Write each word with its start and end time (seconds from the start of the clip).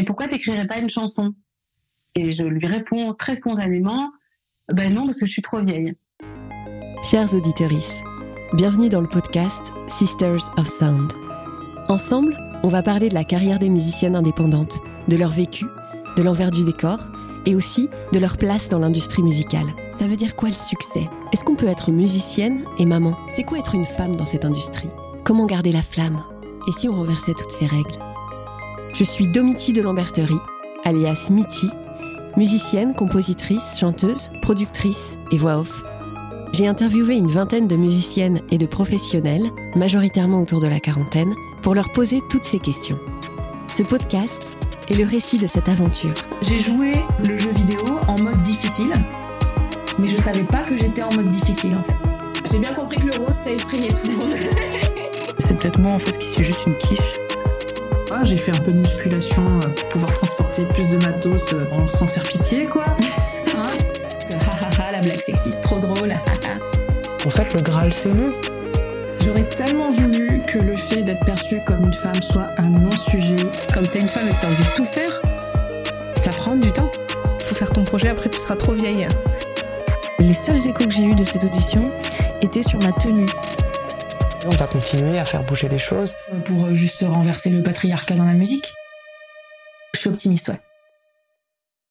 mais 0.00 0.06
pourquoi 0.06 0.28
t'écrirais 0.28 0.66
pas 0.66 0.78
une 0.78 0.88
chanson? 0.88 1.34
Et 2.14 2.32
je 2.32 2.42
lui 2.42 2.66
réponds 2.66 3.12
très 3.12 3.36
spontanément, 3.36 4.10
ben 4.72 4.94
non, 4.94 5.04
parce 5.04 5.20
que 5.20 5.26
je 5.26 5.30
suis 5.30 5.42
trop 5.42 5.60
vieille. 5.60 5.94
Chers 7.02 7.34
auditeurs, 7.34 7.68
bienvenue 8.54 8.88
dans 8.88 9.02
le 9.02 9.06
podcast 9.06 9.60
Sisters 9.88 10.50
of 10.56 10.68
Sound. 10.68 11.12
Ensemble, 11.90 12.34
on 12.62 12.68
va 12.68 12.82
parler 12.82 13.10
de 13.10 13.14
la 13.14 13.24
carrière 13.24 13.58
des 13.58 13.68
musiciennes 13.68 14.16
indépendantes, 14.16 14.78
de 15.08 15.16
leur 15.16 15.32
vécu, 15.32 15.66
de 16.16 16.22
l'envers 16.22 16.50
du 16.50 16.64
décor 16.64 16.98
et 17.44 17.54
aussi 17.54 17.90
de 18.14 18.18
leur 18.18 18.38
place 18.38 18.70
dans 18.70 18.78
l'industrie 18.78 19.22
musicale. 19.22 19.66
Ça 19.98 20.06
veut 20.06 20.16
dire 20.16 20.34
quoi 20.34 20.48
le 20.48 20.54
succès? 20.54 21.10
Est-ce 21.34 21.44
qu'on 21.44 21.56
peut 21.56 21.68
être 21.68 21.90
musicienne 21.90 22.64
et 22.78 22.86
maman? 22.86 23.18
C'est 23.28 23.44
quoi 23.44 23.58
être 23.58 23.74
une 23.74 23.84
femme 23.84 24.16
dans 24.16 24.24
cette 24.24 24.46
industrie? 24.46 24.88
Comment 25.24 25.44
garder 25.44 25.72
la 25.72 25.82
flamme? 25.82 26.22
Et 26.68 26.72
si 26.72 26.88
on 26.88 26.94
renversait 26.94 27.34
toutes 27.34 27.52
ces 27.52 27.66
règles? 27.66 28.09
Je 28.92 29.04
suis 29.04 29.28
Domiti 29.28 29.72
de 29.72 29.82
Lamberterie, 29.82 30.40
alias 30.84 31.28
Mitty, 31.30 31.70
musicienne, 32.36 32.94
compositrice, 32.94 33.78
chanteuse, 33.78 34.30
productrice 34.42 35.16
et 35.30 35.38
voix 35.38 35.58
off. 35.58 35.84
J'ai 36.52 36.66
interviewé 36.66 37.14
une 37.14 37.28
vingtaine 37.28 37.68
de 37.68 37.76
musiciennes 37.76 38.40
et 38.50 38.58
de 38.58 38.66
professionnels, 38.66 39.44
majoritairement 39.76 40.42
autour 40.42 40.60
de 40.60 40.66
la 40.66 40.80
quarantaine, 40.80 41.34
pour 41.62 41.74
leur 41.74 41.92
poser 41.92 42.20
toutes 42.30 42.44
ces 42.44 42.58
questions. 42.58 42.98
Ce 43.72 43.82
podcast 43.82 44.58
est 44.90 44.94
le 44.94 45.04
récit 45.04 45.38
de 45.38 45.46
cette 45.46 45.68
aventure. 45.68 46.14
J'ai 46.42 46.58
joué 46.58 46.94
le 47.24 47.36
jeu 47.36 47.50
vidéo 47.50 47.84
en 48.08 48.18
mode 48.18 48.42
difficile, 48.42 48.92
mais 49.98 50.08
je 50.08 50.16
savais 50.16 50.42
pas 50.42 50.62
que 50.62 50.76
j'étais 50.76 51.02
en 51.02 51.12
mode 51.14 51.30
difficile 51.30 51.76
en 51.78 51.82
fait. 51.84 52.52
J'ai 52.52 52.58
bien 52.58 52.74
compris 52.74 52.98
que 52.98 53.06
le 53.06 53.24
rose 53.24 53.36
ça 53.44 53.52
effrayait 53.52 53.94
tout 53.94 54.08
le 54.08 54.16
monde. 54.16 54.34
C'est 55.38 55.56
peut-être 55.58 55.78
moi 55.78 55.92
en 55.92 55.98
fait 55.98 56.18
qui 56.18 56.26
suis 56.26 56.44
juste 56.44 56.66
une 56.66 56.76
quiche. 56.76 57.18
J'ai 58.22 58.36
fait 58.36 58.52
un 58.52 58.60
peu 58.60 58.72
de 58.72 58.78
musculation 58.78 59.42
euh, 59.62 59.68
pour 59.68 59.88
pouvoir 59.88 60.12
transporter 60.12 60.64
plus 60.74 60.90
de 60.90 60.98
matos 60.98 61.52
euh, 61.52 61.64
sans 61.86 62.06
faire 62.06 62.22
pitié 62.24 62.66
quoi. 62.66 62.84
Hein 63.56 63.70
la 64.92 65.00
blague 65.00 65.20
sexiste, 65.20 65.60
trop 65.62 65.78
drôle. 65.78 66.14
en 67.26 67.30
fait, 67.30 67.52
le 67.54 67.60
Graal 67.60 67.92
c'est 67.92 68.12
nous. 68.12 68.34
J'aurais 69.24 69.44
tellement 69.44 69.90
voulu 69.90 70.40
que 70.46 70.58
le 70.58 70.76
fait 70.76 71.02
d'être 71.02 71.24
perçue 71.24 71.60
comme 71.66 71.86
une 71.86 71.92
femme 71.92 72.20
soit 72.22 72.48
un 72.58 72.70
non-sujet. 72.70 73.36
Comme 73.72 73.86
t'es 73.86 74.00
une 74.00 74.08
femme 74.08 74.28
et 74.28 74.32
que 74.32 74.40
t'as 74.40 74.48
envie 74.48 74.64
de 74.64 74.74
tout 74.74 74.84
faire, 74.84 75.20
ça 76.22 76.30
prend 76.30 76.56
du 76.56 76.70
temps. 76.72 76.90
Faut 77.44 77.54
faire 77.54 77.70
ton 77.70 77.84
projet, 77.84 78.08
après 78.08 78.28
tu 78.28 78.38
seras 78.38 78.56
trop 78.56 78.72
vieille. 78.72 79.08
Les 80.18 80.32
seuls 80.32 80.68
échos 80.68 80.84
que 80.84 80.90
j'ai 80.90 81.04
eus 81.04 81.14
de 81.14 81.24
cette 81.24 81.44
audition 81.44 81.90
étaient 82.42 82.62
sur 82.62 82.78
ma 82.80 82.92
tenue. 82.92 83.26
On 84.46 84.50
va 84.50 84.66
continuer 84.66 85.18
à 85.18 85.24
faire 85.24 85.42
bouger 85.42 85.68
les 85.68 85.78
choses. 85.78 86.14
Pour 86.46 86.70
juste 86.72 87.04
renverser 87.06 87.50
le 87.50 87.62
patriarcat 87.62 88.14
dans 88.14 88.24
la 88.24 88.32
musique. 88.32 88.72
Je 89.94 90.00
suis 90.00 90.08
optimiste, 90.08 90.48
ouais. 90.48 90.60